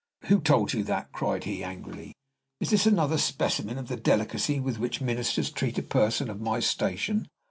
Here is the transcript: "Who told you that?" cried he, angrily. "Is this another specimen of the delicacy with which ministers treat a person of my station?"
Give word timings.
"Who 0.23 0.41
told 0.41 0.73
you 0.73 0.83
that?" 0.85 1.11
cried 1.11 1.43
he, 1.43 1.63
angrily. 1.63 2.15
"Is 2.59 2.71
this 2.71 2.87
another 2.87 3.19
specimen 3.19 3.77
of 3.77 3.87
the 3.87 3.97
delicacy 3.97 4.59
with 4.59 4.79
which 4.79 4.99
ministers 4.99 5.51
treat 5.51 5.77
a 5.77 5.83
person 5.83 6.27
of 6.27 6.41
my 6.41 6.59
station?" 6.59 7.27